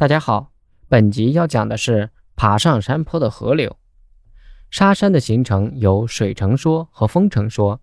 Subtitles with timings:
[0.00, 0.50] 大家好，
[0.88, 3.76] 本集要讲的是爬上山坡的河流。
[4.70, 7.82] 沙山的形成有水成说和风成说。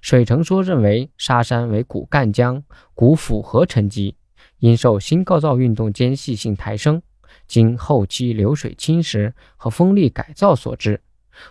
[0.00, 4.16] 水成说认为沙山为古干江、古府河沉积，
[4.60, 7.02] 因受新构造运动间隙性抬升，
[7.46, 11.02] 经后期流水侵蚀和风力改造所致，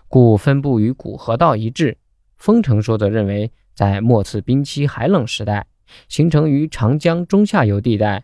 [0.07, 1.95] 故分布于古河道一致。
[2.37, 5.67] 风成说则认为，在末次冰期海冷时代，
[6.09, 8.23] 形成于长江中下游地带。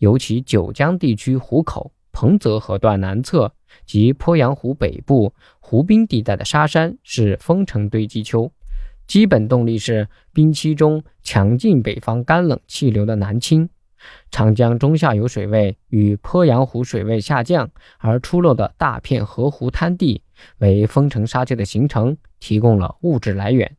[0.00, 3.52] 尤其九江地区湖口、彭泽河段南侧
[3.86, 8.50] 及鄱阳湖北部湖滨地带的沙山是风城堆积丘，
[9.06, 13.68] 基本动力是冰期中强劲北方干冷气流的南侵。
[14.30, 20.22] 长江中下游水位与鄱阳湖水位下降而出露的大片河湖滩地，
[20.58, 23.76] 为风城沙丘的形成提供了物质来源。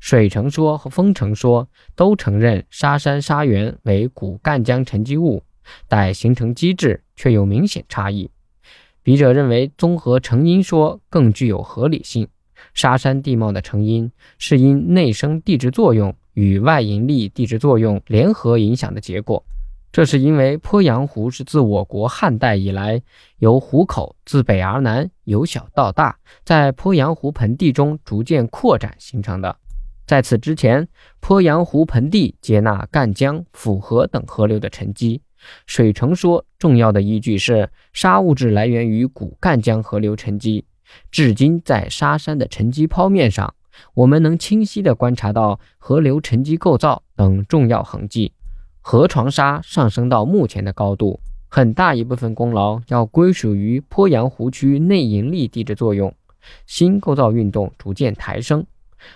[0.00, 5.44] 水成说和风成说都承认沙山沙源为古干江沉积物。
[5.88, 8.30] 但形成机制却有明显差异。
[9.02, 12.28] 笔者认为，综合成因说更具有合理性。
[12.74, 19.42] 沙山地貌的成因是因内生地质作用与外引力地质作用联合影响的结果。
[19.90, 23.02] 这是因为鄱阳湖是自我国汉代以来，
[23.38, 29.56] 由湖口自北而南由小到大，在鄱阳湖盆地中逐渐扩展形成的。
[30.06, 30.86] 在此之前，
[31.20, 35.22] 鄱阳湖盆地接纳赣江、府河等河流的沉积。
[35.66, 40.64] 水成说重要的依据是沙物质来源于古赣江河流沉积，
[41.10, 43.54] 至今在沙山的沉积剖面上，
[43.94, 48.32] 我们能清晰地观察到河流沉积构造等重要痕迹。
[48.80, 56.14] 河床沙上升到目前的高度，很大一部分功劳要归属于鄱阳湖区内引力地质作用，
[56.66, 58.66] 新构造运动逐渐抬升。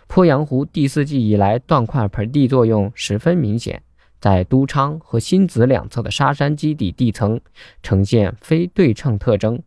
[0.09, 3.83] 鄱阳湖第四纪以来断块盆地作用十分明显。
[4.25, 7.39] 在都昌和新子两侧的沙山基底地层
[7.83, 9.63] 呈现非对称特征。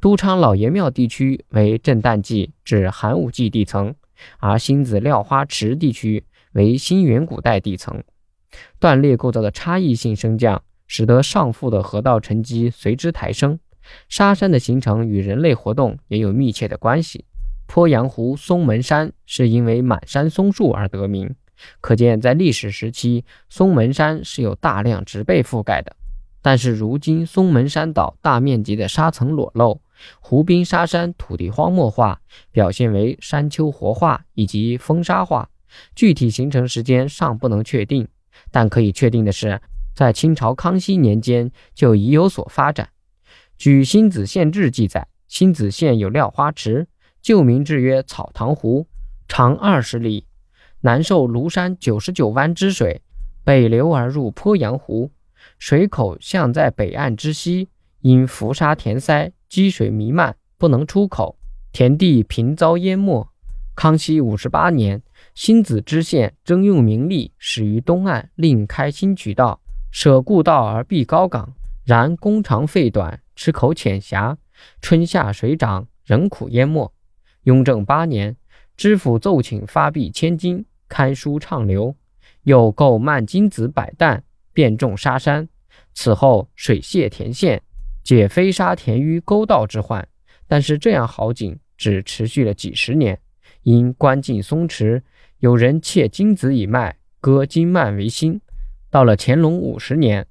[0.00, 3.94] 都昌老爷庙地区为震旦纪至寒武纪地层，
[4.38, 8.02] 而新子廖花池地区为新远古代地层。
[8.80, 13.60] 断裂构造的差异性升降，使得上覆的河道沉积随之抬升。
[14.08, 17.26] 沙山的形成与人类活动也有密切的关系。
[17.68, 21.34] 鄱阳湖松门山是因为满山松树而得名。
[21.80, 25.96] 可见，在历史时期，松门山是有大量植被覆盖的。
[26.40, 29.80] 但是，如今松门山岛大面积的沙层裸露，
[30.20, 32.20] 湖滨沙山土地荒漠化，
[32.52, 35.50] 表现为山丘活化以及风沙化。
[35.94, 38.08] 具体形成时间尚不能确定，
[38.50, 39.60] 但可以确定的是，
[39.94, 42.88] 在清朝康熙年间就已有所发展。
[43.58, 46.86] 据《新子县志》记载，新子县有廖花池，
[47.20, 48.86] 旧名志曰草堂湖，
[49.26, 50.27] 长二十里。
[50.80, 53.02] 南受庐山九十九湾之水，
[53.42, 55.10] 北流而入鄱阳湖，
[55.58, 57.68] 水口向在北岸之西，
[58.00, 61.36] 因浮沙填塞，积水弥漫，不能出口，
[61.72, 63.28] 田地频遭淹没。
[63.74, 65.02] 康熙五十八年，
[65.34, 69.60] 新子知县征用民力，始于东岸另开新渠道，
[69.90, 74.38] 舍故道而避高岗，然工长费短，池口浅狭，
[74.80, 76.92] 春夏水涨，仍苦淹没。
[77.42, 78.36] 雍正八年。
[78.76, 81.94] 知府奏请发币千金，刊书畅流，
[82.42, 85.48] 又购曼金子百担，遍种沙山。
[85.94, 87.62] 此后水泄田县，
[88.02, 90.06] 解飞沙田淤沟道之患。
[90.46, 93.20] 但是这样好景只持续了几十年，
[93.62, 95.02] 因关进松弛，
[95.38, 98.40] 有人窃金子以卖，割金曼为薪。
[98.90, 100.26] 到了乾隆五十年，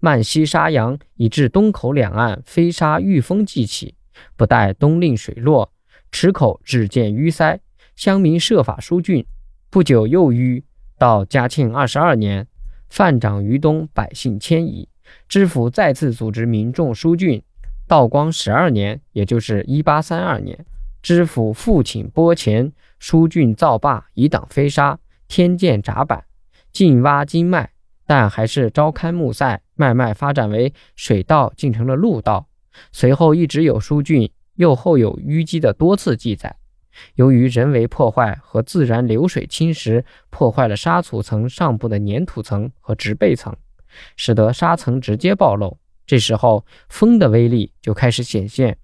[0.00, 3.94] 曼西沙洋以至东口两岸飞沙遇风即起，
[4.36, 5.72] 不待冬令水落，
[6.10, 7.60] 池口只见淤塞。
[7.94, 9.26] 乡民设法疏浚，
[9.72, 10.62] 不久又淤。
[10.98, 12.46] 到嘉庆二十二年，
[12.90, 14.86] 泛涨于东，百姓迁移。
[15.26, 17.42] 知府再次组织民众疏浚。
[17.88, 20.66] 道光十二年，也就是一八三二年，
[21.00, 26.22] 知府复请拨钱疏浚造坝，以挡飞沙，添建闸板，
[26.70, 27.70] 进挖金脉，
[28.06, 32.46] 但还是朝刊暮晒，脉脉发展为水道，竟成了路道。
[32.92, 36.56] 随后一直有疏浚，又后有淤积的多次记载。
[37.14, 43.56] 由于人为破坏和自然流水侵蚀，破坏了沙土层上部的粘土层和植被层，
[44.16, 45.78] 使得沙层直接暴露。
[46.06, 48.76] 这时候，风的威力就开始显现，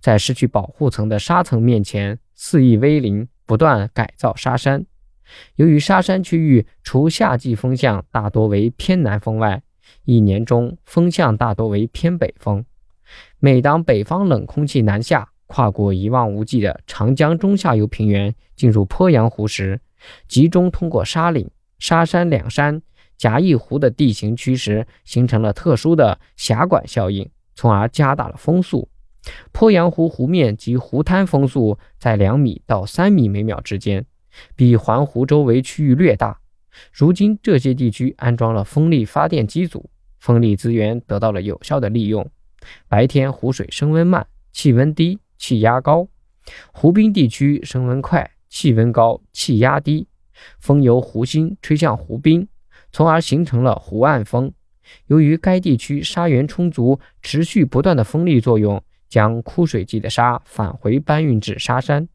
[0.00, 4.84] 在失去保护层的沙层面前肆意威临，不断改造沙山。
[5.56, 9.62] 由于沙山区域除夏季风向大多为偏南风外，
[10.04, 12.64] 一年中风向大多为偏北风。
[13.38, 19.80] 每当北方冷空气南下，跨过一望无际的长江中下游平原，进入鄱阳湖时，
[20.28, 21.50] 集中通过沙岭、
[21.80, 22.80] 沙山两山
[23.16, 28.88] 夹一湖的地形区时，形成了特殊的狭管效应，从而加大了风速。
[29.52, 34.06] 鄱阳湖湖面及湖滩风速在两米到三米每秒之间，
[34.54, 36.38] 比环湖周围区域略大。
[36.92, 39.90] 如今这些地区安装了风力发电机组，
[40.20, 42.30] 风力资源得到了有效的利用。
[42.86, 46.08] 白天湖水升温慢，气温低，气压高；
[46.72, 50.06] 湖滨地区升温快，气温高，气压低。
[50.58, 52.46] 风由湖心吹向湖滨，
[52.92, 54.52] 从而形成了湖岸风。
[55.06, 58.82] 由于该地区沙源充足，持续不断的风力作用。
[59.08, 62.06] 将枯水季的沙返回搬运至沙山，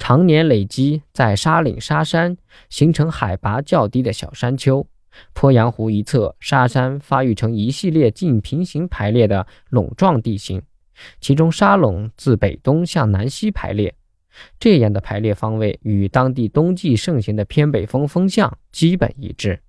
[0.00, 2.36] 常年累积在沙岭、沙山，
[2.68, 4.84] 形成海拔较低的小山丘。
[5.32, 10.60] 鄱阳湖一侧沙山发育成一系列近平行排列的垄状地形，
[11.20, 13.94] 其中沙垄自北东向南西排列，
[14.58, 19.60] 这样的排列方位与当地冬季盛行的偏北风风向基本一致。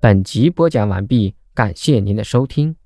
[0.00, 2.79] 本集播讲完毕，感谢您的收听。